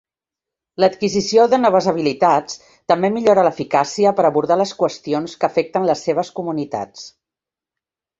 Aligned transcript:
L'adquisició 0.83 1.43
de 1.49 1.57
noves 1.65 1.87
habilitats 1.91 2.57
també 2.93 3.11
millora 3.17 3.43
l'eficàcia 3.47 4.13
per 4.21 4.25
abordar 4.31 4.57
les 4.63 4.73
qüestions 4.81 5.37
que 5.43 5.47
afecten 5.49 5.87
les 5.91 6.03
seves 6.09 6.33
comunitats. 6.41 7.05